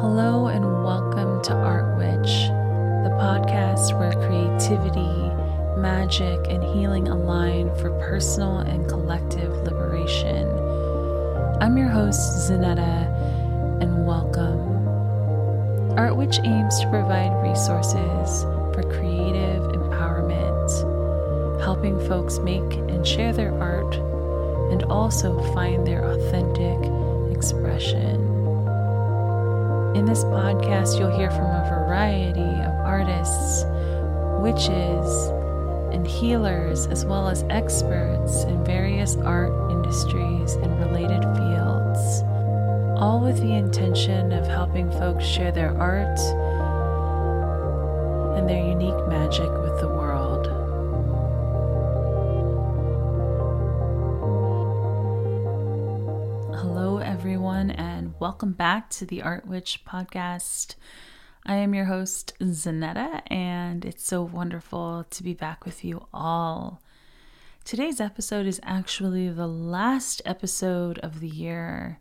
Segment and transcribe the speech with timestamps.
[0.00, 2.46] Hello, and welcome to Art Witch,
[3.02, 10.46] the podcast where creativity, magic, and healing align for personal and collective liberation.
[11.60, 13.10] I'm your host, Zanetta,
[13.82, 14.86] and welcome.
[15.98, 23.52] Art Witch aims to provide resources for creative empowerment, helping folks make and share their
[23.60, 23.96] art
[24.70, 26.78] and also find their authentic
[27.34, 28.27] expression.
[29.94, 33.64] In this podcast, you'll hear from a variety of artists,
[34.38, 35.28] witches,
[35.94, 42.22] and healers, as well as experts in various art industries and related fields,
[43.00, 46.18] all with the intention of helping folks share their art
[48.36, 49.48] and their unique magic
[58.38, 60.76] welcome back to the Art Witch podcast.
[61.44, 66.80] I am your host, Zanetta, and it's so wonderful to be back with you all.
[67.64, 71.98] Today's episode is actually the last episode of the year.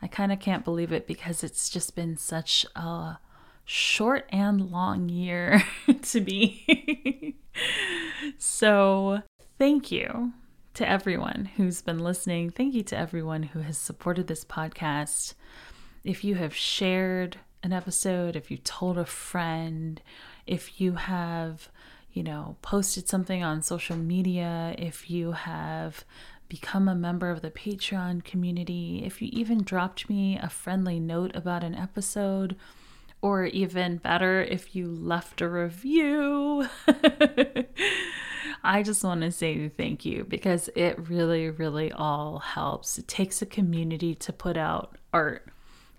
[0.00, 3.18] I kind of can't believe it because it's just been such a
[3.66, 5.62] short and long year
[6.04, 7.36] to be.
[8.38, 9.22] so,
[9.58, 10.32] thank you
[10.74, 12.50] to everyone who's been listening.
[12.50, 15.34] Thank you to everyone who has supported this podcast.
[16.04, 20.00] If you have shared an episode, if you told a friend,
[20.46, 21.68] if you have,
[22.12, 26.04] you know, posted something on social media, if you have
[26.48, 31.34] become a member of the Patreon community, if you even dropped me a friendly note
[31.34, 32.56] about an episode,
[33.22, 36.68] or even better, if you left a review.
[38.62, 42.98] I just want to say thank you because it really, really all helps.
[42.98, 45.48] It takes a community to put out art,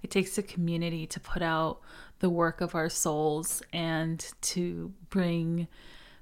[0.04, 1.80] it takes a community to put out
[2.20, 5.68] the work of our souls and to bring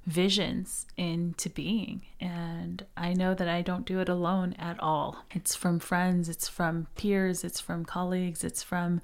[0.06, 2.02] visions into being.
[2.19, 5.24] And I know that I don't do it alone at all.
[5.31, 9.02] It's from friends, it's from peers, it's from colleagues, it's from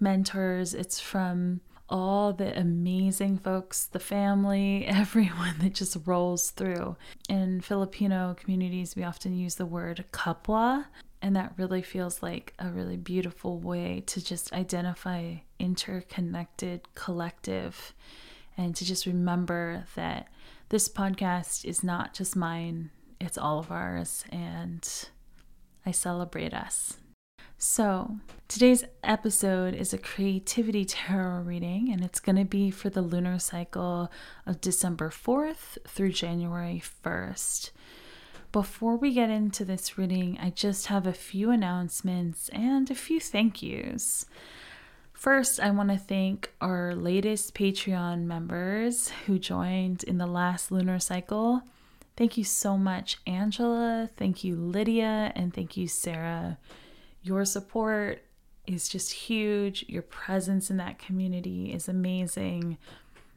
[0.00, 1.60] mentors, it's from
[1.92, 6.96] all the amazing folks, the family, everyone that just rolls through.
[7.28, 10.86] In Filipino communities, we often use the word kapwa,
[11.20, 17.94] and that really feels like a really beautiful way to just identify interconnected collective
[18.56, 20.28] and to just remember that
[20.70, 24.88] this podcast is not just mine, it's all of ours, and
[25.84, 26.96] I celebrate us.
[27.64, 28.16] So,
[28.48, 33.38] today's episode is a creativity tarot reading, and it's going to be for the lunar
[33.38, 34.10] cycle
[34.44, 37.70] of December 4th through January 1st.
[38.50, 43.20] Before we get into this reading, I just have a few announcements and a few
[43.20, 44.26] thank yous.
[45.12, 50.98] First, I want to thank our latest Patreon members who joined in the last lunar
[50.98, 51.62] cycle.
[52.16, 54.10] Thank you so much, Angela.
[54.16, 55.30] Thank you, Lydia.
[55.36, 56.58] And thank you, Sarah.
[57.22, 58.22] Your support
[58.66, 59.84] is just huge.
[59.88, 62.78] Your presence in that community is amazing.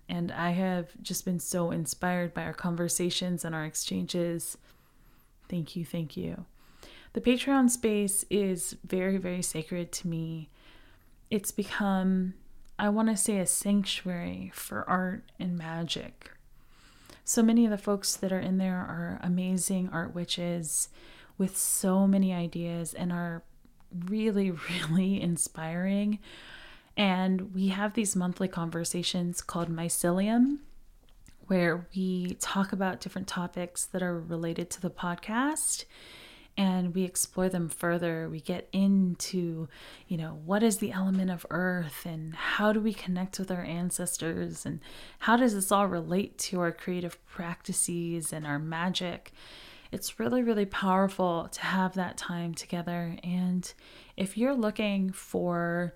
[0.07, 4.57] And I have just been so inspired by our conversations and our exchanges.
[5.49, 6.45] Thank you, thank you.
[7.13, 10.49] The Patreon space is very, very sacred to me.
[11.29, 12.33] It's become,
[12.77, 16.31] I want to say, a sanctuary for art and magic.
[17.23, 20.89] So many of the folks that are in there are amazing art witches
[21.37, 23.43] with so many ideas and are
[24.07, 24.51] really,
[24.87, 26.19] really inspiring.
[26.97, 30.59] And we have these monthly conversations called Mycelium,
[31.47, 35.85] where we talk about different topics that are related to the podcast
[36.57, 38.29] and we explore them further.
[38.29, 39.67] We get into,
[40.07, 43.63] you know, what is the element of earth and how do we connect with our
[43.63, 44.79] ancestors and
[45.19, 49.33] how does this all relate to our creative practices and our magic?
[49.95, 53.15] It's really, really powerful to have that time together.
[53.23, 53.73] And
[54.17, 55.95] if you're looking for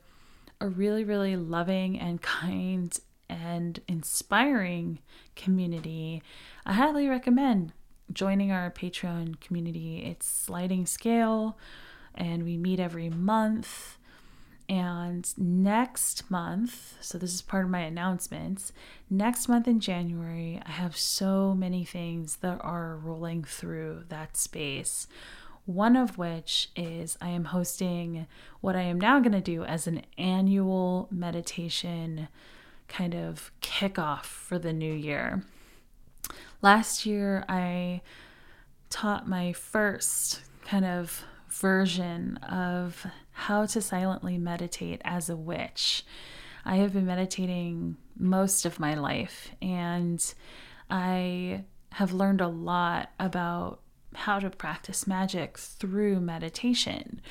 [0.62, 2.98] a really, really loving and kind
[3.30, 5.00] and inspiring
[5.36, 6.24] community,
[6.66, 7.74] I highly recommend
[8.14, 10.06] joining our Patreon community.
[10.06, 11.58] It's sliding scale
[12.16, 13.98] and we meet every month.
[14.70, 18.72] And next month, so this is part of my announcements,
[19.10, 25.08] next month in January, I have so many things that are rolling through that space.
[25.66, 28.28] One of which is I am hosting
[28.62, 32.28] what I am now going to do as an annual meditation
[32.88, 35.44] kind of kickoff for the new year.
[36.62, 38.02] Last year, I
[38.92, 43.06] taught my first kind of version of
[43.40, 46.04] how to silently meditate as a witch.
[46.66, 50.22] I have been meditating most of my life and
[50.90, 51.64] I
[51.94, 53.80] have learned a lot about
[54.14, 57.22] how to practice magic through meditation.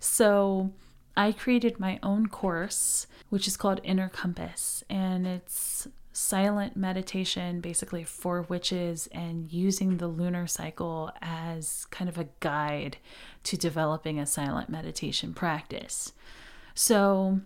[0.00, 0.72] So,
[1.16, 8.04] I created my own course, which is called Inner Compass, and it's silent meditation basically
[8.04, 12.96] for witches and using the lunar cycle as kind of a guide
[13.44, 16.12] to developing a silent meditation practice.
[16.74, 17.40] So,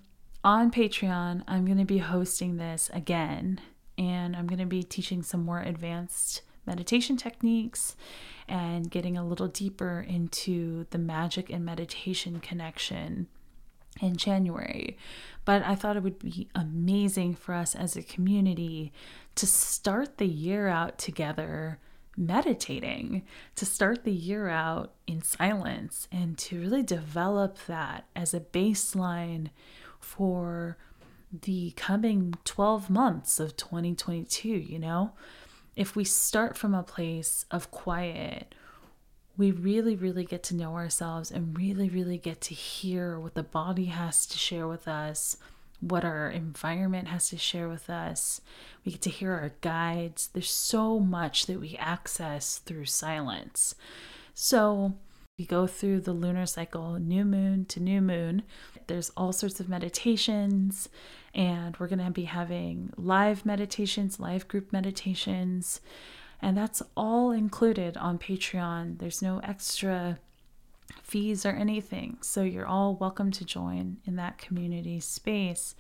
[0.45, 3.61] on Patreon, I'm going to be hosting this again,
[3.97, 7.97] and I'm going to be teaching some more advanced meditation techniques
[8.49, 13.29] and getting a little deeper into the magic and meditation connection
[14.01, 14.97] in January.
[15.45, 18.93] But I thought it would be amazing for us as a community
[19.35, 21.79] to start the year out together
[22.17, 23.23] meditating,
[23.55, 29.49] to start the year out in silence, and to really develop that as a baseline
[29.99, 30.77] for
[31.33, 35.13] the coming 12 months of 2022, you know?
[35.75, 38.55] If we start from a place of quiet,
[39.37, 43.43] we really, really get to know ourselves and really, really get to hear what the
[43.43, 45.39] body has to share with us,
[45.81, 48.41] what our environment has to share with us.
[48.85, 50.29] We get to hear our guides.
[50.33, 53.75] There's so much that we access through silence.
[54.35, 54.95] So,
[55.39, 58.43] we go through the lunar cycle, new moon to new moon.
[58.87, 60.91] There's all sorts of meditations,
[61.35, 65.81] and we're going to be having live meditations, live group meditations.
[66.43, 68.99] And that's all included on Patreon.
[68.99, 70.19] There's no extra
[71.03, 72.19] fees or anything.
[72.21, 75.77] So you're all welcome to join in that community space.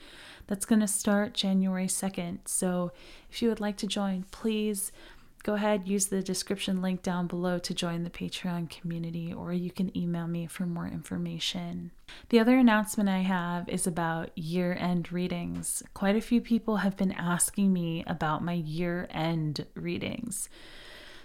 [0.46, 2.46] That's going to start January 2nd.
[2.46, 2.92] So
[3.30, 4.92] if you would like to join, please
[5.42, 9.70] go ahead, use the description link down below to join the Patreon community, or you
[9.70, 11.90] can email me for more information.
[12.28, 15.82] The other announcement I have is about year end readings.
[15.94, 20.48] Quite a few people have been asking me about my year end readings.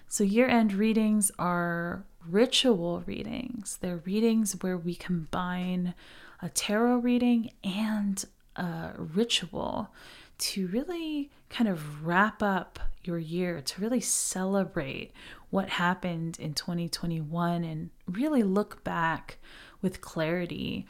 [0.07, 5.93] So, year end readings are ritual readings, they're readings where we combine
[6.41, 8.23] a tarot reading and
[8.55, 9.89] a ritual
[10.37, 15.11] to really kind of wrap up your year, to really celebrate
[15.49, 19.37] what happened in 2021 and really look back
[19.81, 20.85] with clarity.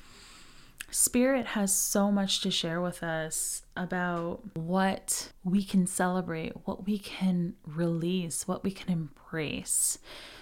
[0.90, 6.98] Spirit has so much to share with us about what we can celebrate, what we
[6.98, 10.00] can release, what we can embrace.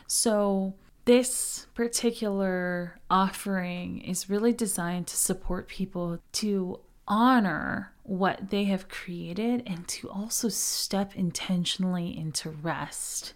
[0.07, 0.75] So,
[1.05, 9.63] this particular offering is really designed to support people to honor what they have created
[9.65, 13.33] and to also step intentionally into rest,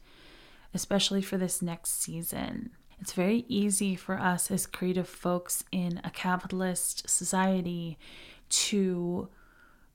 [0.74, 2.72] especially for this next season.
[3.02, 7.98] It's very easy for us as creative folks in a capitalist society
[8.50, 9.30] to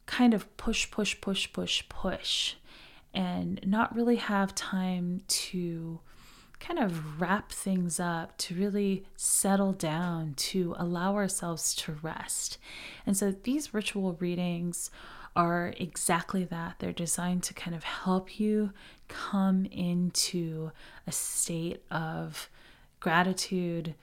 [0.07, 2.55] kind of push, push, push, push, push,
[3.13, 6.01] and not really have time to
[6.61, 12.59] kind of wrap things up, to really settle down, to allow ourselves to rest.
[13.07, 14.91] And so these ritual readings
[15.37, 16.77] are exactly that.
[16.79, 18.73] They're designed to kind of help you
[19.09, 20.71] come into
[21.07, 22.49] a state of
[23.01, 23.95] gratitude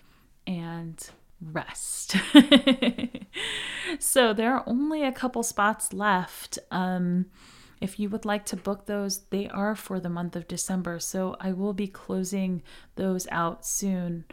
[0.46, 1.10] and
[1.42, 2.16] rest.
[4.00, 6.60] so there are only a couple spots left.
[6.70, 7.28] Um,
[7.82, 11.00] if you would like to book those, they are for the month of December.
[11.00, 12.62] So I will be closing
[12.96, 14.26] those out soon.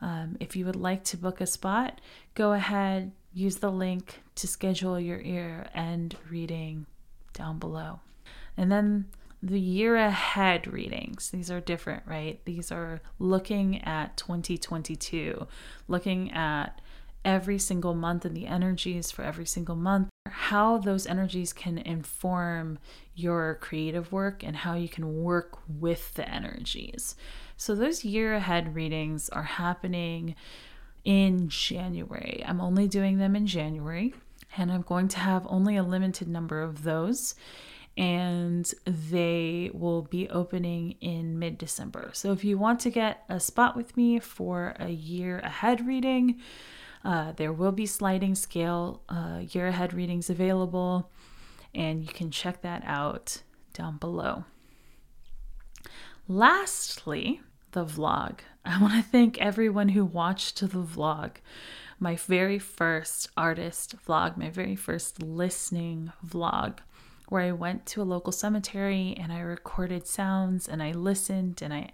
[0.00, 2.00] Um, if you would like to book a spot,
[2.34, 6.86] go ahead, use the link to schedule your ear and reading
[7.34, 8.00] down below.
[8.56, 9.06] And then
[9.42, 11.30] the year ahead readings.
[11.30, 12.40] These are different, right?
[12.44, 15.48] These are looking at 2022,
[15.88, 16.80] looking at
[17.24, 20.08] every single month and the energies for every single month,
[20.52, 22.78] how those energies can inform
[23.14, 27.16] your creative work and how you can work with the energies.
[27.56, 30.34] So, those year ahead readings are happening
[31.04, 32.42] in January.
[32.46, 34.14] I'm only doing them in January,
[34.56, 37.34] and I'm going to have only a limited number of those
[37.96, 42.10] and they will be opening in mid December.
[42.14, 46.40] So if you want to get a spot with me for a year ahead reading,
[47.04, 51.10] uh, there will be sliding scale uh, year ahead readings available,
[51.74, 53.42] and you can check that out
[53.72, 54.44] down below.
[56.28, 57.40] Lastly,
[57.72, 58.40] the vlog.
[58.64, 61.36] I want to thank everyone who watched the vlog.
[61.98, 66.78] My very first artist vlog, my very first listening vlog
[67.32, 71.72] where I went to a local cemetery and I recorded sounds and I listened and
[71.72, 71.92] I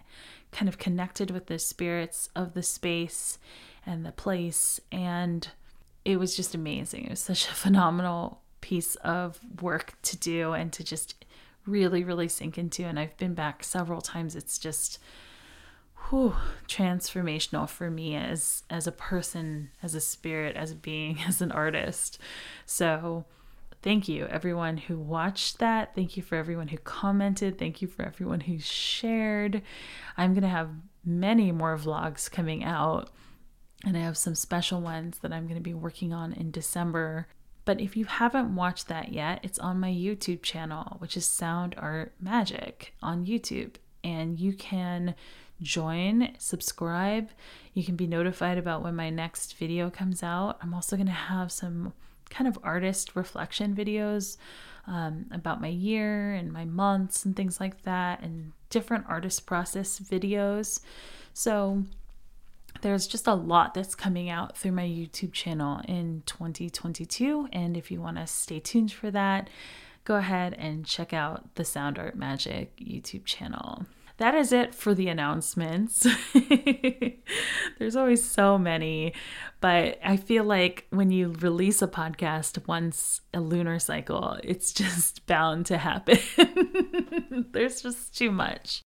[0.51, 3.39] kind of connected with the spirits of the space
[3.87, 4.81] and the place.
[4.91, 5.49] And
[6.05, 7.05] it was just amazing.
[7.05, 11.25] It was such a phenomenal piece of work to do and to just
[11.67, 12.85] really, really sink into.
[12.85, 14.35] And I've been back several times.
[14.35, 14.99] It's just
[16.09, 16.35] whew,
[16.67, 21.53] transformational for me as as a person, as a spirit, as a being, as an
[21.53, 22.19] artist.
[22.67, 23.25] So
[23.83, 25.95] thank you everyone who watched that.
[25.95, 27.59] Thank you for everyone who commented.
[27.59, 29.63] Thank you for everyone who shared.
[30.17, 30.71] I'm gonna have
[31.05, 33.11] many more vlogs coming out.
[33.85, 37.29] And I have some special ones that I'm going to be working on in December
[37.69, 41.75] but if you haven't watched that yet, it's on my YouTube channel, which is Sound
[41.77, 43.75] Art Magic on YouTube.
[44.03, 45.15] And you can
[45.61, 47.29] join, subscribe.
[47.75, 50.57] You can be notified about when my next video comes out.
[50.63, 51.93] I'm also going to have some
[52.31, 54.39] kind of artist reflection videos
[54.87, 60.01] um, about my year and my months and things like that, and different artist process
[60.01, 60.81] videos.
[61.35, 61.85] So
[62.83, 67.49] there's just a lot that's coming out through my YouTube channel in 2022.
[67.53, 69.49] And if you want to stay tuned for that,
[70.05, 73.87] go ahead and check out the Sound Art Magic YouTube channel.
[74.19, 76.05] That is it for the announcements.
[77.79, 79.15] There's always so many,
[79.61, 85.25] but I feel like when you release a podcast once a lunar cycle, it's just
[85.27, 86.19] bound to happen.
[87.53, 88.83] There's just too much.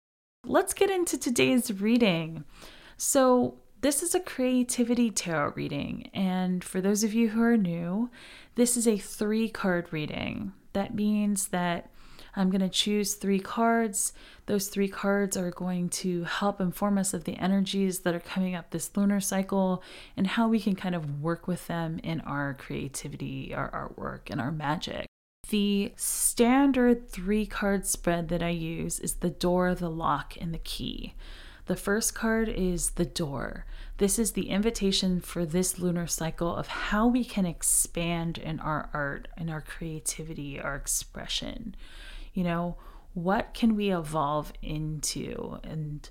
[0.45, 2.45] Let's get into today's reading.
[2.97, 8.11] So, this is a creativity tarot reading, and for those of you who are new,
[8.55, 10.53] this is a three card reading.
[10.73, 11.91] That means that
[12.37, 14.13] I'm going to choose three cards.
[14.47, 18.55] Those three cards are going to help inform us of the energies that are coming
[18.55, 19.83] up this lunar cycle
[20.17, 24.41] and how we can kind of work with them in our creativity, our artwork, and
[24.41, 25.07] our magic.
[25.49, 30.59] The standard three card spread that I use is the door, the lock, and the
[30.59, 31.15] key.
[31.71, 33.65] The first card is the door.
[33.99, 38.91] This is the invitation for this lunar cycle of how we can expand in our
[38.93, 41.77] art, in our creativity, our expression.
[42.35, 42.77] You know,
[43.15, 46.11] what can we evolve into and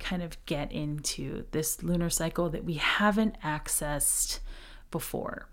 [0.00, 4.38] kind of get into this lunar cycle that we haven't accessed
[4.90, 5.50] before?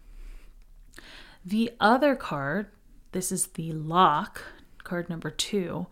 [1.43, 2.67] The other card,
[3.11, 4.43] this is the lock,
[4.85, 5.87] card number two,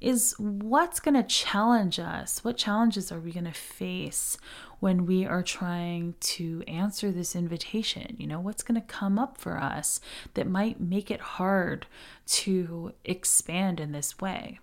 [0.00, 2.42] is what's going to challenge us?
[2.42, 4.38] What challenges are we going to face
[4.80, 8.16] when we are trying to answer this invitation?
[8.18, 10.00] You know, what's going to come up for us
[10.34, 11.86] that might make it hard
[12.26, 14.58] to expand in this way?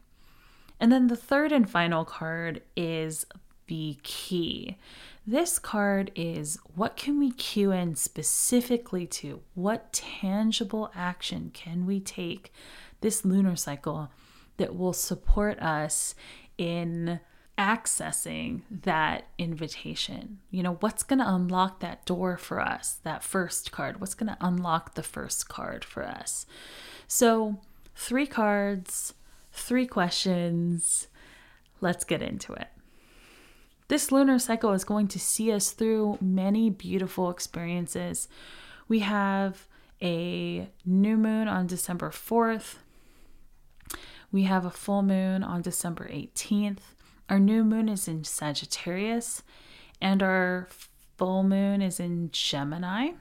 [0.79, 3.25] And then the third and final card is
[3.67, 4.77] the key.
[5.25, 9.41] This card is what can we cue in specifically to?
[9.55, 12.53] What tangible action can we take
[13.01, 14.09] this lunar cycle
[14.57, 16.15] that will support us
[16.57, 17.19] in
[17.57, 20.39] accessing that invitation.
[20.51, 23.99] You know, what's going to unlock that door for us, that first card?
[23.99, 26.45] What's going to unlock the first card for us?
[27.07, 27.59] So,
[27.95, 29.13] three cards,
[29.51, 31.07] three questions.
[31.81, 32.67] Let's get into it.
[33.87, 38.27] This lunar cycle is going to see us through many beautiful experiences.
[38.87, 39.65] We have
[40.01, 42.75] a new moon on December 4th,
[44.31, 46.79] we have a full moon on December 18th.
[47.29, 49.43] Our new moon is in Sagittarius,
[50.01, 50.67] and our
[51.17, 53.11] full moon is in Gemini.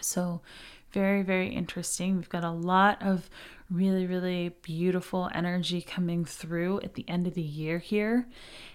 [0.00, 0.42] So,
[0.92, 2.16] very, very interesting.
[2.16, 3.30] We've got a lot of
[3.70, 8.26] really, really beautiful energy coming through at the end of the year here.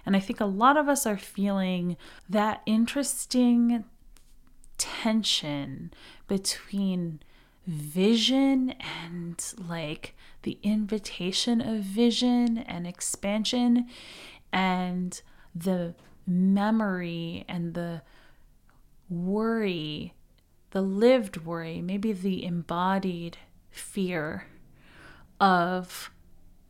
[0.05, 1.97] And I think a lot of us are feeling
[2.29, 3.83] that interesting
[4.77, 5.93] tension
[6.27, 7.19] between
[7.65, 13.87] vision and like the invitation of vision and expansion
[14.51, 15.21] and
[15.53, 15.95] the
[16.27, 18.01] memory and the
[19.09, 20.13] worry,
[20.71, 23.37] the lived worry, maybe the embodied
[23.69, 24.47] fear
[25.39, 26.11] of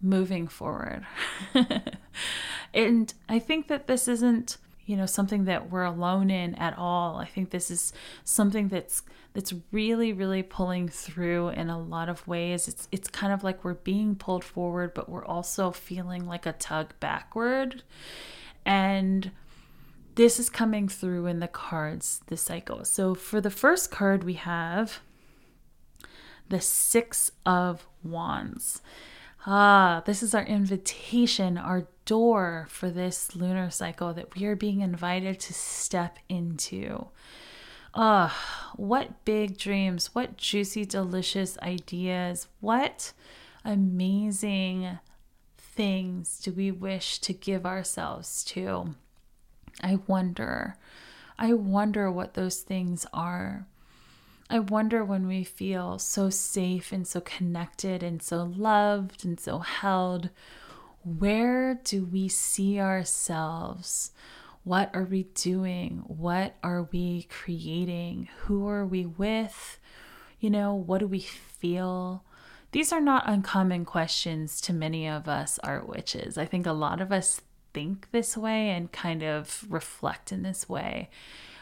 [0.01, 1.05] moving forward.
[2.73, 7.17] and I think that this isn't you know something that we're alone in at all.
[7.17, 12.27] I think this is something that's that's really really pulling through in a lot of
[12.27, 12.67] ways.
[12.67, 16.53] It's it's kind of like we're being pulled forward but we're also feeling like a
[16.53, 17.83] tug backward.
[18.65, 19.31] And
[20.15, 22.85] this is coming through in the cards this cycle.
[22.85, 24.99] So for the first card we have
[26.47, 28.81] the 6 of wands.
[29.47, 34.81] Ah, this is our invitation, our door for this lunar cycle that we are being
[34.81, 37.07] invited to step into.
[37.93, 43.13] Ah, what big dreams, what juicy, delicious ideas, what
[43.63, 44.99] amazing
[45.57, 48.95] things do we wish to give ourselves to?
[49.81, 50.77] I wonder.
[51.37, 53.65] I wonder what those things are.
[54.49, 59.59] I wonder when we feel so safe and so connected and so loved and so
[59.59, 60.29] held,
[61.05, 64.11] where do we see ourselves?
[64.63, 66.03] What are we doing?
[66.07, 68.27] What are we creating?
[68.39, 69.77] Who are we with?
[70.39, 72.23] You know, what do we feel?
[72.71, 76.39] These are not uncommon questions to many of us art witches.
[76.39, 77.39] I think a lot of us
[77.73, 81.11] think this way and kind of reflect in this way.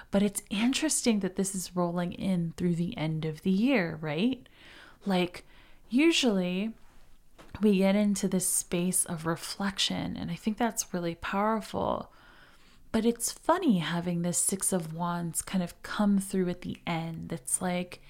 [0.09, 4.47] But it's interesting that this is rolling in through the end of the year, right?
[5.05, 5.45] Like,
[5.89, 6.71] usually
[7.61, 12.11] we get into this space of reflection, and I think that's really powerful.
[12.91, 17.31] But it's funny having this Six of Wands kind of come through at the end.
[17.33, 18.01] It's like,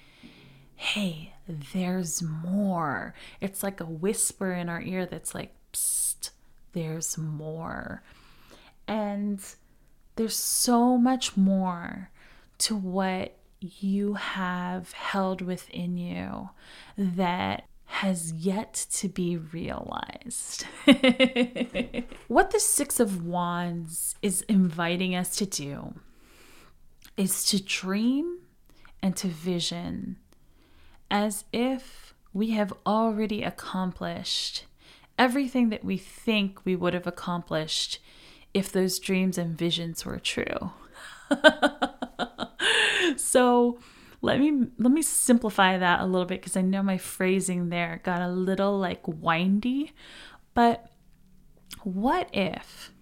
[0.76, 3.14] hey, there's more.
[3.40, 6.30] It's like a whisper in our ear that's like, psst,
[6.72, 8.02] there's more.
[8.86, 9.40] And
[10.16, 12.10] there's so much more
[12.58, 16.50] to what you have held within you
[16.98, 20.64] that has yet to be realized.
[22.26, 25.94] what the Six of Wands is inviting us to do
[27.16, 28.40] is to dream
[29.00, 30.16] and to vision
[31.08, 34.64] as if we have already accomplished
[35.16, 38.00] everything that we think we would have accomplished
[38.52, 40.72] if those dreams and visions were true.
[43.16, 43.78] so
[44.24, 48.00] let me let me simplify that a little bit because I know my phrasing there
[48.02, 49.92] got a little like windy,
[50.54, 50.90] but
[51.82, 52.92] what if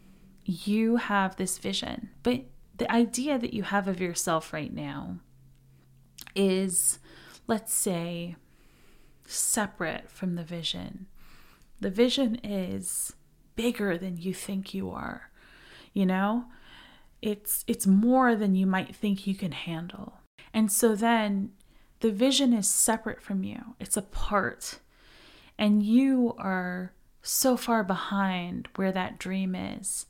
[0.45, 2.43] you have this vision, but
[2.77, 5.19] the idea that you have of yourself right now
[6.35, 6.99] is
[7.47, 8.37] let's say
[9.27, 11.07] separate from the vision.
[11.81, 13.15] The vision is
[13.55, 15.33] bigger than you think you are
[15.93, 16.47] you know?
[17.21, 20.15] It's it's more than you might think you can handle
[20.53, 21.53] and so then
[22.01, 23.75] the vision is separate from you.
[23.79, 24.81] It's apart.
[25.59, 30.07] And you are so far behind where that dream is.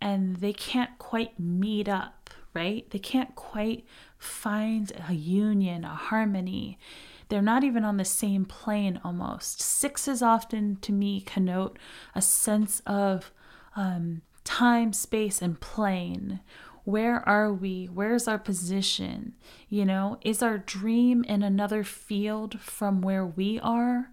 [0.00, 2.88] And they can't quite meet up right?
[2.90, 3.84] They can't quite
[4.16, 6.78] find a union a harmony.
[7.28, 9.60] They're not even on the same plane almost.
[9.60, 11.78] Sixes often to me connote
[12.14, 13.30] a sense of
[13.76, 16.40] um, time, space, and plane.
[16.86, 17.86] Where are we?
[17.86, 19.34] Where's our position?
[19.68, 24.12] You know, is our dream in another field from where we are?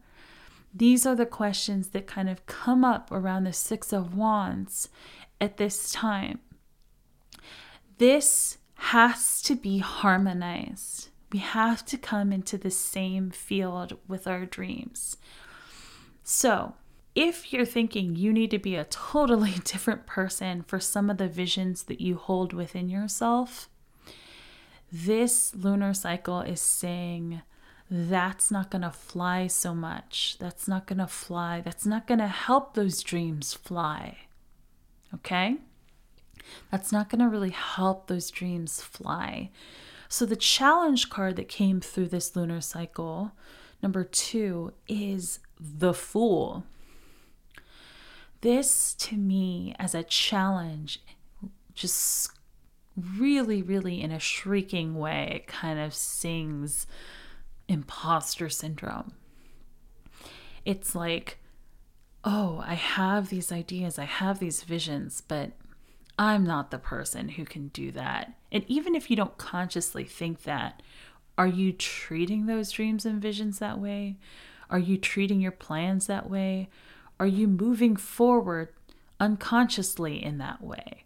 [0.74, 4.90] These are the questions that kind of come up around the Six of Wands
[5.40, 6.40] at this time.
[8.00, 11.10] This has to be harmonized.
[11.32, 15.18] We have to come into the same field with our dreams.
[16.24, 16.74] So,
[17.16, 21.28] if you're thinking you need to be a totally different person for some of the
[21.28, 23.70] visions that you hold within yourself,
[24.92, 27.42] this lunar cycle is saying
[27.90, 30.38] that's not going to fly so much.
[30.40, 31.62] That's not going to fly.
[31.62, 34.18] That's not going to help those dreams fly.
[35.14, 35.58] Okay?
[36.72, 39.52] That's not going to really help those dreams fly.
[40.10, 43.32] So, the challenge card that came through this lunar cycle,
[43.82, 46.66] number two, is the Fool
[48.44, 51.02] this to me as a challenge
[51.74, 52.30] just
[53.18, 56.86] really, really in a shrieking way, it kind of sings
[57.68, 59.14] imposter syndrome.
[60.66, 61.40] It's like,
[62.24, 65.52] oh, I have these ideas, I have these visions, but
[66.20, 68.34] I'm not the person who can do that.
[68.52, 70.84] And even if you don't consciously think that,
[71.38, 74.18] are you treating those dreams and visions that way?
[74.70, 76.70] Are you treating your plans that way?
[77.20, 78.70] Are you moving forward
[79.20, 81.06] unconsciously in that way?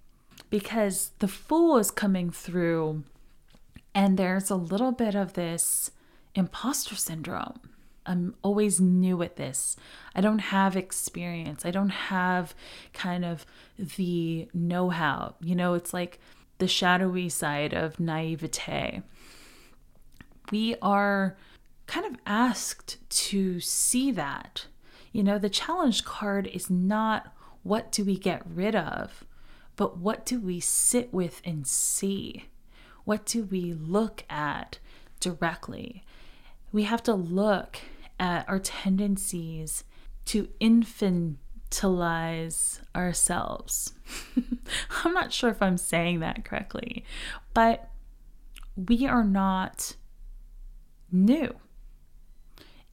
[0.50, 3.04] Because the fool is coming through,
[3.94, 5.92] and there's a little bit of this
[6.36, 7.60] imposter syndrome.
[8.06, 9.76] I'm always new at this.
[10.16, 11.66] I don't have experience.
[11.66, 12.56] I don't have
[12.94, 13.46] kind of
[13.78, 15.36] the know how.
[15.42, 16.20] You know, it's like
[16.60, 19.02] the shadowy side of naivete.
[20.52, 21.36] We are
[21.86, 24.68] kind of asked to see that
[25.12, 29.26] you know, the challenge card is not what do we get rid of,
[29.76, 32.46] but what do we sit with and see?
[33.04, 34.80] What do we look at
[35.20, 36.04] directly?
[36.72, 37.80] We have to look
[38.20, 39.84] at our tendencies
[40.26, 43.94] to infantilize ourselves.
[45.04, 47.06] I'm not sure if I'm saying that correctly,
[47.54, 47.90] but
[48.76, 49.96] we are not
[51.12, 51.56] new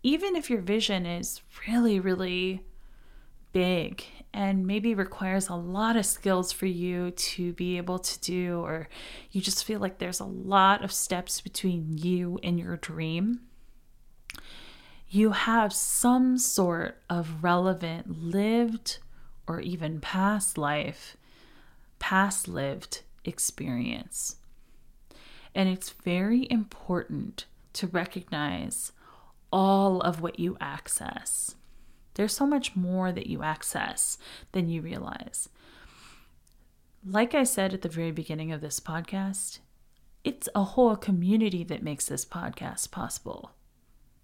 [0.04, 2.62] even if your vision is really, really
[3.52, 8.60] big and maybe requires a lot of skills for you to be able to do,
[8.60, 8.88] or
[9.32, 13.40] you just feel like there's a lot of steps between you and your dream,
[15.08, 18.98] you have some sort of relevant lived
[19.46, 21.16] or even past life,
[21.98, 24.36] past lived experience.
[25.54, 28.92] And it's very important to recognize
[29.54, 31.54] all of what you access.
[32.14, 34.18] There's so much more that you access
[34.50, 35.48] than you realize.
[37.06, 39.60] Like I said at the very beginning of this podcast,
[40.24, 43.52] it's a whole community that makes this podcast possible.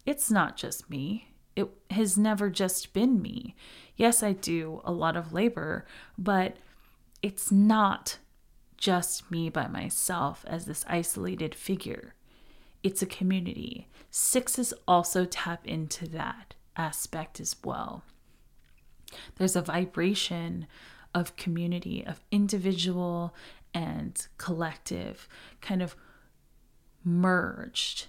[0.05, 1.29] It's not just me.
[1.55, 3.55] It has never just been me.
[3.97, 5.87] Yes, I do a lot of labor,
[6.19, 6.57] but
[7.23, 8.19] it's not
[8.77, 12.15] just me by myself as this isolated figure.
[12.83, 13.89] It's a community.
[14.11, 18.05] Sixes also tap into that aspect as well.
[19.37, 20.67] There's a vibration
[21.15, 23.35] of community, of individual
[23.75, 25.29] and collective
[25.61, 25.97] kind of
[27.05, 28.07] merged.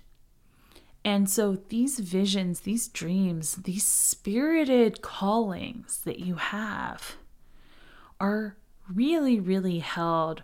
[1.04, 7.16] And so these visions, these dreams, these spirited callings that you have
[8.20, 8.56] are
[8.94, 10.44] really, really held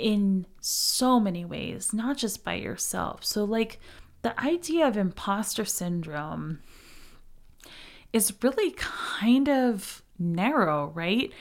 [0.00, 3.24] in so many ways, not just by yourself.
[3.24, 3.78] So, like,
[4.22, 6.60] the idea of imposter syndrome
[8.12, 11.32] is really kind of narrow, right?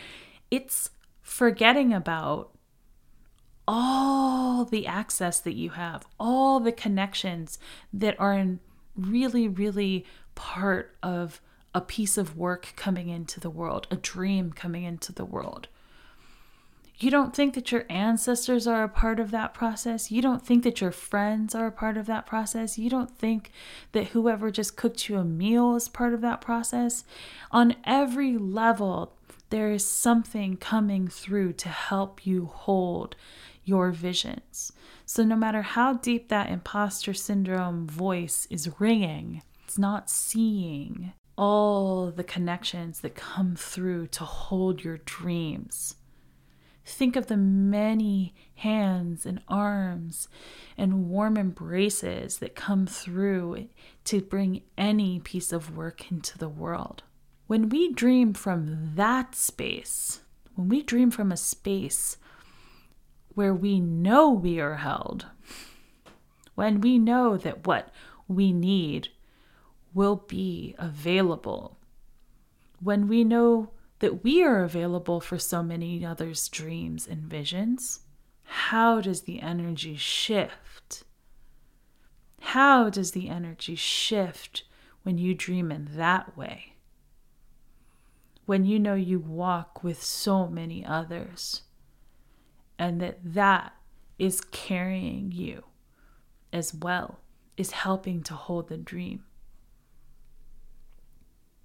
[0.52, 0.92] It's
[1.22, 2.52] forgetting about
[3.68, 7.60] all the access that you have, all the connections
[7.94, 8.60] that are in
[8.96, 11.42] really, really part of
[11.76, 15.68] a piece of work coming into the world, a dream coming into the world.
[17.00, 20.12] You don't think that your ancestors are a part of that process.
[20.12, 22.78] You don't think that your friends are a part of that process.
[22.78, 23.52] You don't think
[23.94, 27.06] that whoever just cooked you a meal is part of that process.
[27.52, 29.14] On every level,
[29.50, 33.16] there is something coming through to help you hold
[33.64, 34.74] your visions.
[35.06, 42.12] So, no matter how deep that imposter syndrome voice is ringing, it's not seeing all
[42.12, 45.96] the connections that come through to hold your dreams.
[46.90, 50.28] Think of the many hands and arms
[50.76, 53.70] and warm embraces that come through
[54.06, 57.04] to bring any piece of work into the world.
[57.46, 60.22] When we dream from that space,
[60.56, 62.18] when we dream from a space
[63.36, 65.28] where we know we are held,
[66.56, 67.94] when we know that what
[68.28, 69.10] we need
[69.94, 71.78] will be available,
[72.82, 78.02] when we know that we are available for so many others' dreams and visions,
[78.44, 81.04] how does the energy shift?
[82.42, 84.64] How does the energy shift
[85.04, 86.74] when you dream in that way?
[88.46, 91.64] When you know you walk with so many others
[92.80, 93.74] and that that
[94.18, 95.64] is carrying you
[96.52, 97.20] as well,
[97.58, 99.26] is helping to hold the dream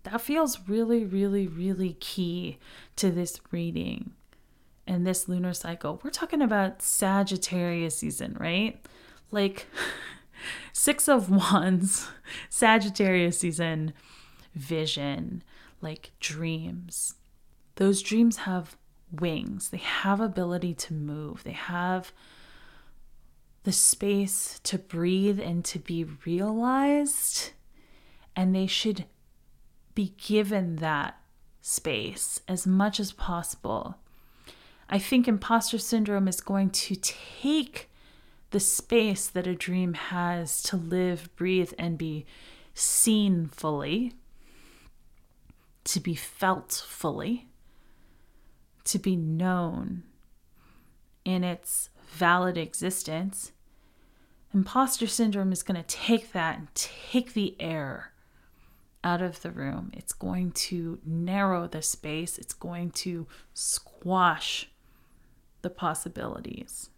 [0.04, 2.58] that feels really, really, really key
[2.96, 4.12] to this reading
[4.86, 6.00] and this lunar cycle.
[6.04, 8.84] We're talking about Sagittarius season, right?
[9.30, 9.66] Like
[10.72, 12.08] Six of Wands,
[12.50, 13.94] Sagittarius season,
[14.54, 15.42] vision,
[15.80, 17.14] like dreams.
[17.76, 18.76] Those dreams have
[19.10, 22.12] wings, they have ability to move, they have
[23.64, 27.52] the space to breathe and to be realized,
[28.36, 29.06] and they should
[29.94, 31.18] be given that
[31.60, 33.96] space as much as possible.
[34.88, 37.90] I think imposter syndrome is going to take
[38.50, 42.26] the space that a dream has to live, breathe, and be
[42.74, 44.12] seen fully,
[45.84, 47.48] to be felt fully,
[48.84, 50.02] to be known
[51.24, 53.52] in its valid existence.
[54.52, 58.12] Imposter syndrome is going to take that and take the air
[59.04, 59.92] out of the room.
[59.92, 64.70] It's going to narrow the space, it's going to squash
[65.62, 66.90] the possibilities.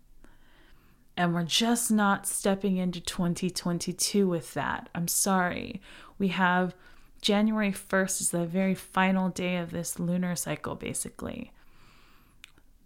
[1.16, 4.88] And we're just not stepping into 2022 with that.
[4.94, 5.80] I'm sorry.
[6.18, 6.74] We have
[7.22, 11.52] January 1st is the very final day of this lunar cycle, basically.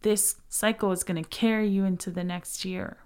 [0.02, 2.98] This cycle is going to carry you into the next year.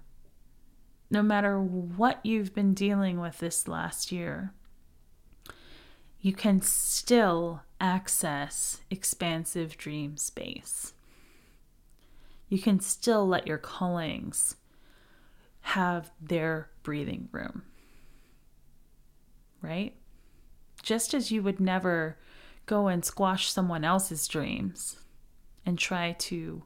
[1.09, 4.53] No matter what you've been dealing with this last year,
[6.25, 10.93] you can still access expansive dream space.
[12.49, 14.55] You can still let your callings
[15.61, 17.61] have their breathing room.
[19.61, 19.95] Right?
[20.81, 22.17] Just as you would never
[22.65, 24.95] go and squash someone else's dreams
[25.63, 26.63] and try to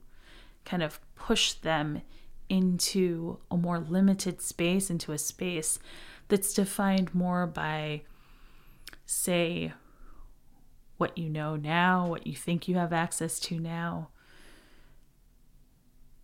[0.64, 2.02] kind of push them
[2.48, 5.80] into a more limited space, into a space
[6.30, 8.04] that's defined more by,
[9.10, 9.74] say,
[10.98, 14.10] what you know now, what you think you have access to now.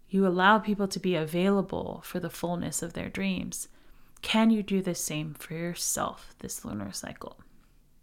[0.08, 3.70] You allow people to be available for the fullness of their dreams.
[4.22, 7.40] Can you do the same for yourself this lunar cycle?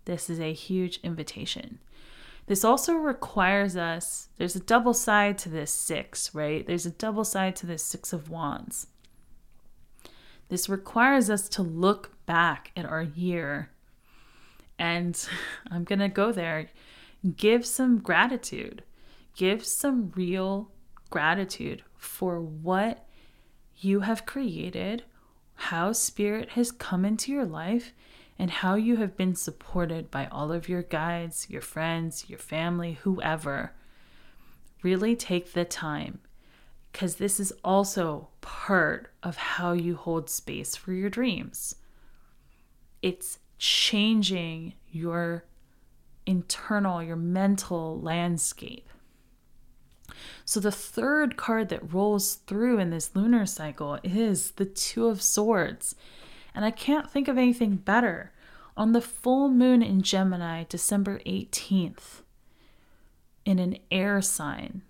[0.04, 1.78] This is a huge invitation.
[2.46, 6.66] This also requires us, there's a double side to this six, right?
[6.66, 8.88] There's a double side to this six of wands.
[10.48, 13.70] This requires us to look back at our year.
[14.78, 15.28] And
[15.70, 16.68] I'm going to go there.
[17.36, 18.82] Give some gratitude.
[19.36, 20.70] Give some real
[21.10, 23.06] gratitude for what
[23.78, 25.04] you have created,
[25.54, 27.92] how spirit has come into your life,
[28.38, 32.98] and how you have been supported by all of your guides, your friends, your family,
[33.02, 33.72] whoever.
[34.82, 36.20] Really take the time
[36.90, 41.76] because this is also part of how you hold space for your dreams.
[43.00, 45.44] It's changing your
[46.26, 48.88] internal, your mental landscape.
[50.44, 55.22] So, the third card that rolls through in this lunar cycle is the Two of
[55.22, 55.94] Swords.
[56.52, 58.32] And I can't think of anything better.
[58.76, 62.22] On the full moon in Gemini, December 18th,
[63.44, 64.82] in an air sign,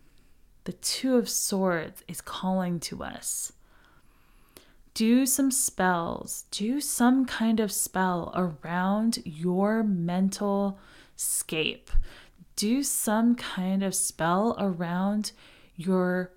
[0.65, 3.53] the Two of Swords is calling to us.
[4.95, 10.79] Do some spells, do some kind of spell around your mental
[11.17, 11.91] scape.
[12.57, 15.33] Do some kind of spell around
[15.77, 16.33] your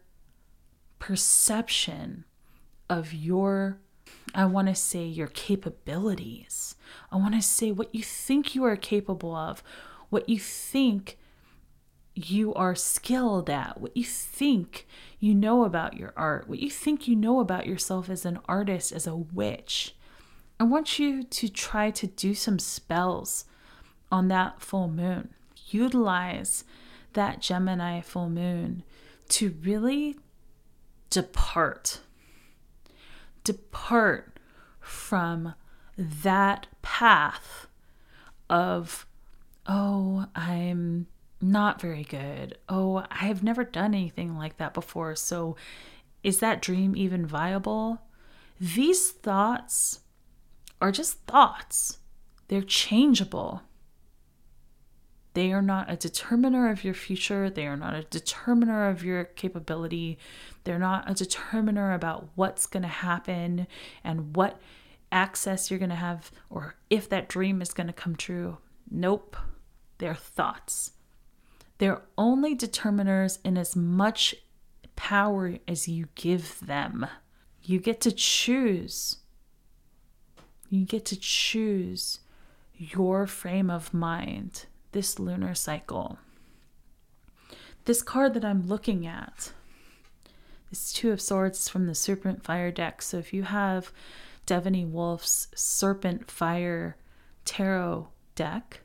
[1.00, 2.24] perception
[2.90, 3.80] of your
[4.34, 6.76] I want to say your capabilities.
[7.12, 9.64] I want to say what you think you are capable of,
[10.10, 11.18] what you think
[12.16, 14.88] you are skilled at, what you think
[15.20, 18.92] you know about your art, what you think you know about yourself as an artist,
[18.92, 19.96] as a witch.
[20.60, 23.46] I want you to try to do some spells
[24.12, 25.34] on that full moon.
[25.68, 26.64] Utilize
[27.14, 28.84] that Gemini full moon
[29.30, 30.18] to really
[31.10, 32.00] depart
[33.46, 34.40] depart
[34.82, 35.54] from
[35.98, 37.68] that path
[38.50, 39.08] of,
[39.66, 41.08] oh, I'm
[41.52, 42.58] not very good.
[42.68, 45.16] Oh, I have never done anything like that before.
[45.16, 45.56] So
[46.24, 48.02] is that dream even viable?
[48.60, 50.00] These thoughts
[50.82, 52.00] are just thoughts,
[52.48, 53.62] they're changeable.
[55.34, 57.50] They are not a determiner of your future.
[57.50, 60.18] They are not a determiner of your capability.
[60.64, 63.68] They're not a determiner about what's going to happen
[64.02, 64.62] and what
[65.12, 68.60] access you're going to have or if that dream is going to come true.
[68.90, 69.36] Nope.
[69.98, 70.92] They're thoughts.
[71.78, 74.36] They're only determiners in as much
[74.96, 77.06] power as you give them.
[77.64, 79.18] You get to choose.
[80.70, 82.20] You get to choose
[82.78, 86.18] your frame of mind this lunar cycle.
[87.86, 89.52] This card that I'm looking at,
[90.70, 93.02] this Two of Swords from the Serpent Fire deck.
[93.02, 93.92] So if you have
[94.48, 96.98] Devany Wolfe's Serpent Fire
[97.44, 98.82] Tarot deck,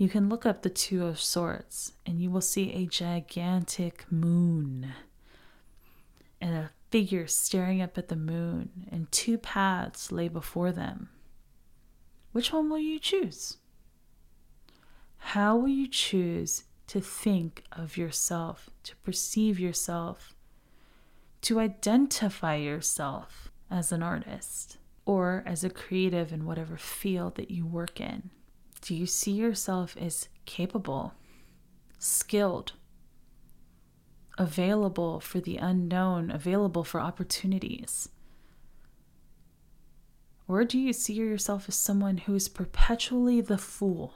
[0.00, 4.94] you can look up the Two of Swords and you will see a gigantic moon
[6.40, 11.10] and a figure staring up at the moon, and two paths lay before them.
[12.32, 13.58] Which one will you choose?
[15.18, 20.34] How will you choose to think of yourself, to perceive yourself,
[21.42, 27.66] to identify yourself as an artist or as a creative in whatever field that you
[27.66, 28.30] work in?
[28.80, 31.14] Do you see yourself as capable,
[31.98, 32.72] skilled,
[34.38, 38.08] available for the unknown, available for opportunities?
[40.48, 44.14] Or do you see yourself as someone who is perpetually the fool?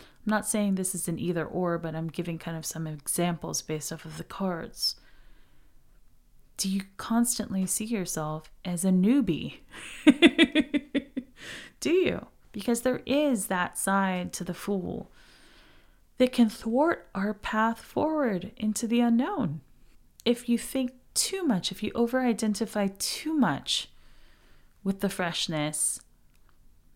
[0.00, 3.62] I'm not saying this is an either or, but I'm giving kind of some examples
[3.62, 4.96] based off of the cards.
[6.56, 9.58] Do you constantly see yourself as a newbie?
[11.80, 12.26] Do you?
[12.56, 15.10] Because there is that side to the fool
[16.16, 19.60] that can thwart our path forward into the unknown.
[20.24, 23.90] If you think too much, if you over identify too much
[24.82, 26.00] with the freshness,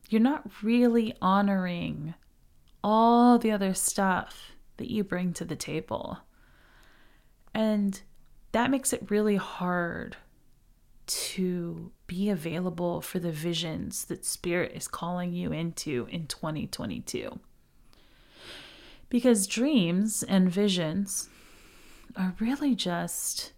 [0.09, 2.15] you're not really honoring
[2.83, 6.21] all the other stuff that you bring to the table.
[7.53, 8.01] And
[8.53, 10.17] that makes it really hard
[11.11, 17.41] to be available for the visions that Spirit is calling you into in 2022.
[19.09, 21.29] Because dreams and visions
[22.17, 23.53] are really just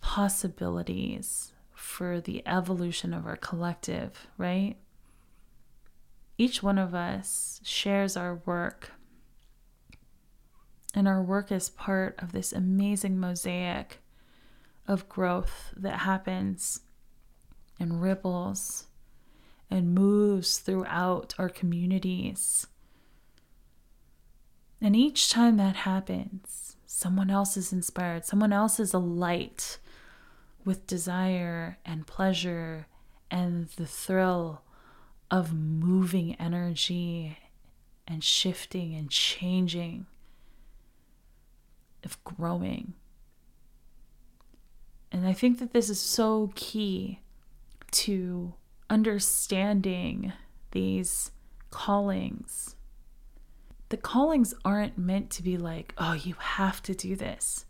[0.00, 4.76] possibilities for the evolution of our collective, right?
[6.38, 8.92] Each one of us shares our work,
[10.94, 13.98] and our work is part of this amazing mosaic
[14.86, 16.80] of growth that happens
[17.78, 18.86] and ripples
[19.70, 22.66] and moves throughout our communities.
[24.80, 29.78] And each time that happens, someone else is inspired, someone else is alight
[30.64, 32.86] with desire and pleasure
[33.30, 34.62] and the thrill
[35.30, 37.38] of moving energy
[38.06, 40.06] and shifting and changing,
[42.04, 42.94] of growing.
[45.12, 47.20] And I think that this is so key
[47.92, 48.54] to
[48.88, 50.32] understanding
[50.70, 51.30] these
[51.70, 52.76] callings.
[53.90, 57.66] The callings aren't meant to be like, oh, you have to do this,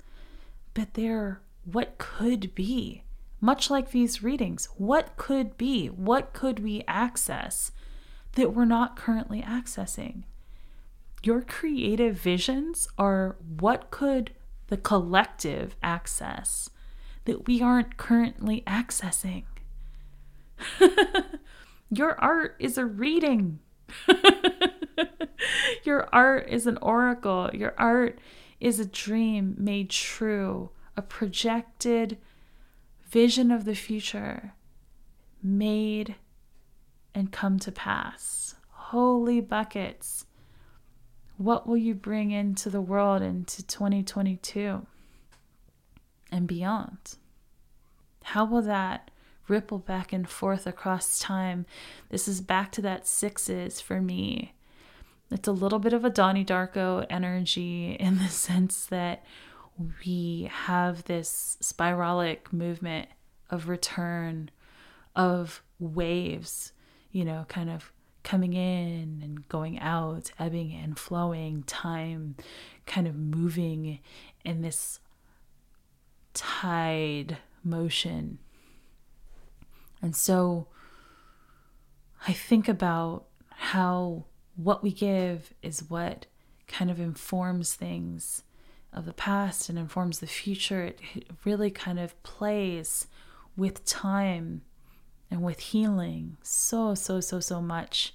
[0.73, 3.03] but they're what could be.
[3.41, 5.89] Much like these readings, what could be?
[5.89, 7.73] What could we access
[8.37, 10.23] that we're not currently accessing?
[11.25, 14.31] Your creative visions are what could
[14.69, 16.71] the collective access
[17.25, 19.45] that we aren't currently accessing.
[21.91, 23.61] Your art is a reading.
[25.85, 27.51] Your art is an oracle.
[27.53, 28.19] Your art
[28.61, 32.19] is a dream made true, a projected
[33.09, 34.55] vision of the future
[35.43, 36.15] made
[37.15, 38.55] and come to pass.
[38.71, 40.27] Holy buckets.
[41.37, 44.87] What will you bring into the world into 2022
[46.33, 47.17] and beyond?
[48.25, 49.13] How will that
[49.49, 51.67] ripple back and forth across time.
[52.09, 54.55] This is back to that sixes for me.
[55.31, 59.25] It's a little bit of a Donnie Darko energy in the sense that
[60.05, 63.09] we have this spiralic movement
[63.51, 64.51] of return,
[65.17, 66.73] of waves,
[67.11, 67.93] you know, kind of
[68.23, 72.37] coming in and going out, ebbing and flowing, time
[72.87, 73.99] kind of moving
[74.45, 75.01] in this
[76.35, 78.39] tide motion
[80.03, 80.67] and so
[82.27, 84.25] I think about how
[84.57, 86.27] what we give is what
[86.67, 88.43] kind of informs things
[88.93, 90.85] of the past and informs the future.
[90.85, 93.07] It really kind of plays
[93.57, 94.63] with time
[95.31, 98.15] and with healing so, so, so, so much.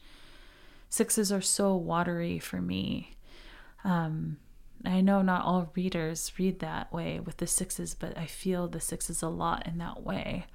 [0.89, 3.17] Sixes are so watery for me.
[3.83, 4.37] Um,
[4.93, 8.79] I know not all readers read that way with the sixes, but I feel the
[8.79, 10.45] sixes a lot in that way.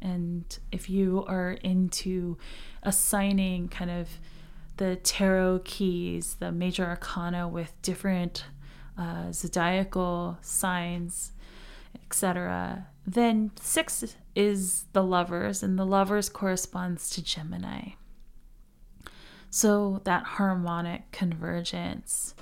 [0.00, 2.36] And if you are into
[2.82, 4.08] assigning kind of
[4.78, 8.44] the tarot keys, the major arcana with different
[8.98, 11.32] uh, zodiacal signs,
[12.04, 17.90] etc., then six is the lovers, and the lovers corresponds to Gemini.
[19.50, 22.34] So that harmonic convergence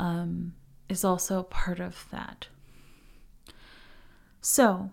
[0.00, 0.54] um,
[0.88, 2.48] is also part of that.
[4.40, 4.90] So,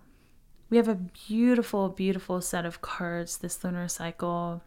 [0.70, 4.62] we have a beautiful, beautiful set of cards this lunar cycle.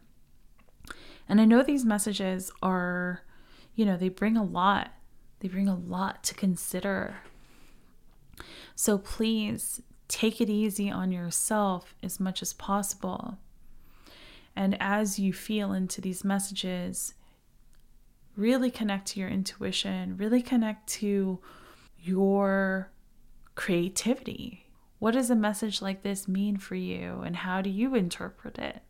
[1.29, 3.21] And I know these messages are,
[3.75, 4.91] you know, they bring a lot.
[5.41, 7.17] They bring a lot to consider.
[8.73, 13.37] So please take it easy on yourself as much as possible.
[14.55, 17.13] And as you feel into these messages,
[18.35, 21.39] really connect to your intuition, really connect to
[21.99, 22.91] your
[23.55, 24.65] creativity,
[24.99, 28.81] what does a message like this mean for you, and how do you interpret it?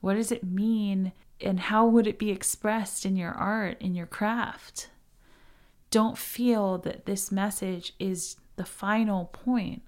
[0.00, 4.06] What does it mean, and how would it be expressed in your art, in your
[4.06, 4.90] craft?
[5.90, 9.82] Don't feel that this message is the final point.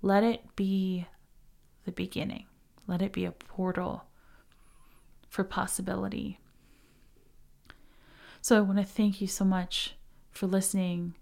[0.00, 1.06] Let it be
[1.84, 2.46] the beginning,
[2.86, 4.04] let it be a portal
[5.28, 6.40] for possibility.
[8.48, 9.94] So, I want to thank you so much
[10.30, 11.16] for listening,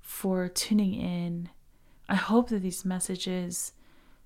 [0.00, 1.50] for tuning in
[2.08, 3.72] I hope that these messages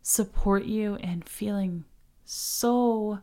[0.03, 1.85] support you in feeling
[2.25, 3.19] so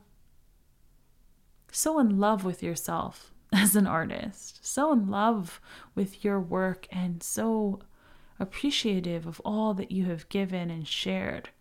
[1.71, 5.61] so in love with yourself as an artist, so in love
[5.95, 7.79] with your work and so
[8.37, 11.51] appreciative of all that you have given and shared.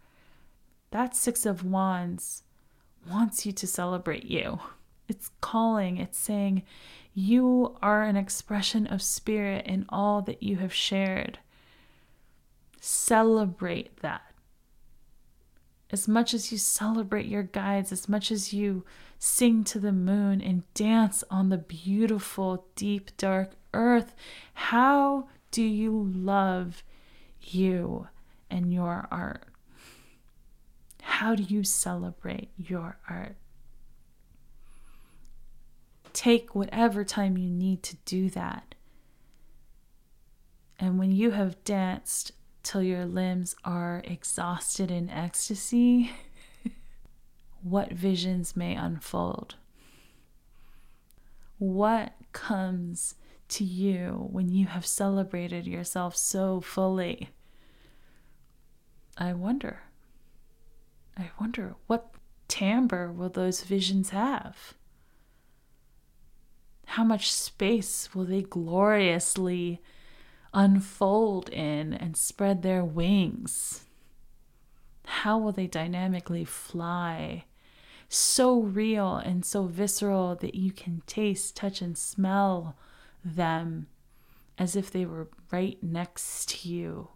[0.91, 2.43] That 6 of wands
[3.09, 4.59] wants you to celebrate you.
[5.07, 6.65] It's calling, it's saying
[7.15, 11.39] you are an expression of spirit in all that you have shared.
[12.81, 14.23] Celebrate that.
[15.91, 18.85] as much as you celebrate your guides, as much as you
[19.19, 24.15] sing to the moon and dance on the beautiful, deep, dark earth,
[24.55, 26.83] how do you love
[27.41, 28.09] you
[28.51, 29.47] and your art?
[31.01, 33.37] How do you celebrate your art?
[36.15, 38.77] Take whatever time you need to do that.
[40.79, 46.13] And when you have danced till your limbs are exhausted in ecstasy,
[47.63, 49.57] what visions may unfold?
[51.59, 53.17] What comes
[53.49, 57.31] to you when you have celebrated yourself so fully?
[59.19, 59.81] I wonder.
[61.17, 62.15] I wonder what
[62.47, 64.75] timbre will those visions have?
[66.87, 69.81] How much space will they gloriously
[70.53, 73.85] unfold in and spread their wings?
[75.07, 77.45] How will they dynamically fly?
[78.09, 82.77] So real and so visceral that you can taste, touch, and smell
[83.25, 83.89] them
[84.59, 87.09] as if they were right next to you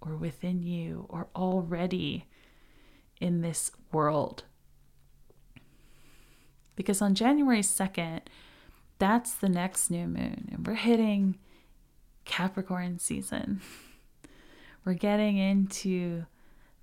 [0.00, 2.26] or within you or already
[3.20, 4.44] in this world.
[6.74, 8.22] Because on January 2nd,
[9.02, 11.36] that's the next new moon, and we're hitting
[12.24, 13.60] Capricorn season.
[14.84, 16.26] We're getting into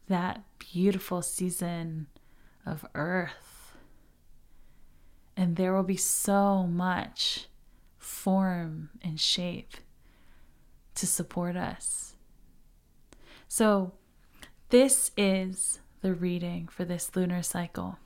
[0.09, 2.07] that beautiful season
[2.65, 3.74] of Earth.
[5.38, 7.47] And there will be so much
[7.97, 9.76] form and shape
[10.95, 12.15] to support us.
[13.47, 13.93] So,
[14.70, 17.97] this is the reading for this lunar cycle.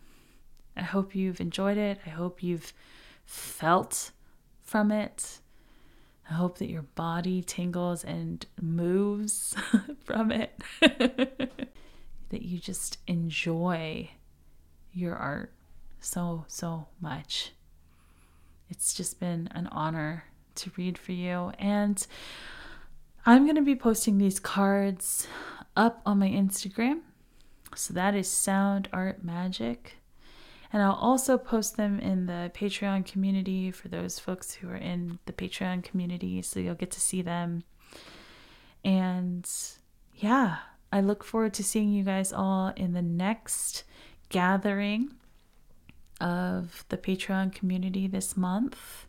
[0.77, 1.99] I hope you've enjoyed it.
[2.05, 2.73] I hope you've
[3.25, 4.11] felt
[4.61, 5.39] from it.
[6.29, 9.55] I hope that your body tingles and moves
[10.03, 10.61] from it.
[10.81, 14.09] that you just enjoy
[14.93, 15.53] your art
[15.99, 17.51] so, so much.
[18.69, 21.51] It's just been an honor to read for you.
[21.59, 22.05] And
[23.25, 25.27] I'm going to be posting these cards
[25.75, 27.01] up on my Instagram.
[27.75, 29.97] So that is Sound Art Magic.
[30.73, 35.19] And I'll also post them in the Patreon community for those folks who are in
[35.27, 36.41] the Patreon community.
[36.41, 37.63] So you'll get to see them.
[38.83, 39.47] And
[40.15, 40.57] yeah,
[40.91, 43.83] I look forward to seeing you guys all in the next
[44.29, 45.13] gathering
[46.19, 49.05] of the Patreon community this month.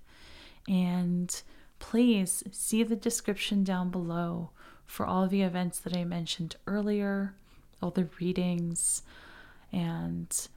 [0.68, 1.42] And
[1.78, 4.50] please see the description down below
[4.84, 7.34] for all the events that I mentioned earlier,
[7.80, 9.02] all the readings,
[9.72, 10.48] and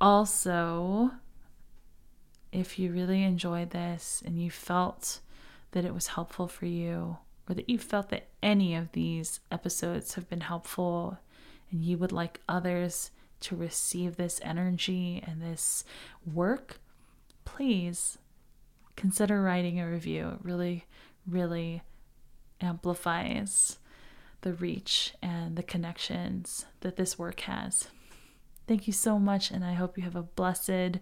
[0.00, 1.12] also,
[2.52, 5.20] if you really enjoyed this and you felt
[5.72, 7.18] that it was helpful for you,
[7.48, 11.18] or that you felt that any of these episodes have been helpful
[11.70, 15.84] and you would like others to receive this energy and this
[16.32, 16.78] work,
[17.44, 18.18] please
[18.96, 20.28] consider writing a review.
[20.28, 20.86] It really,
[21.26, 21.82] really
[22.60, 23.78] amplifies
[24.40, 27.88] the reach and the connections that this work has.
[28.66, 30.98] Thank you so much, and I hope you have a blessed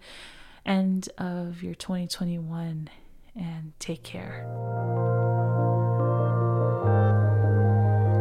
[0.66, 2.90] end of your 2021
[3.36, 4.48] and take care.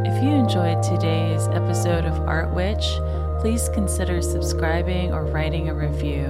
[0.05, 2.85] If you enjoyed today's episode of Art Witch,
[3.39, 6.27] please consider subscribing or writing a review.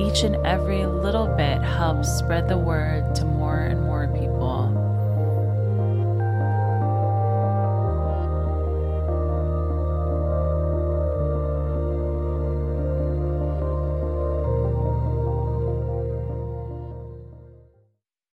[0.00, 4.35] Each and every little bit helps spread the word to more and more people.